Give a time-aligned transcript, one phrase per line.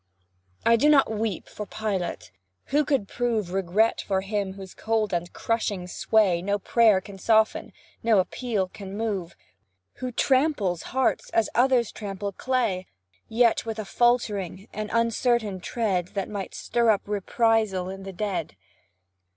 [0.65, 2.31] I do not weep for Pilate
[2.73, 7.71] who could prove Regret for him whose cold and crushing sway No prayer can soften,
[8.01, 9.35] no appeal can move:
[9.97, 12.87] Who tramples hearts as others trample clay,
[13.27, 18.55] Yet with a faltering, an uncertain tread, That might stir up reprisal in the dead.